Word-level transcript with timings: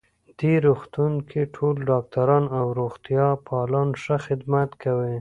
دې 0.39 0.53
روغتون 0.65 1.13
کې 1.29 1.41
ټول 1.55 1.75
ډاکټران 1.89 2.43
او 2.57 2.65
روغتیا 2.79 3.27
پالان 3.47 3.89
ښه 4.01 4.15
خدمت 4.25 4.69
کوی 4.83 5.09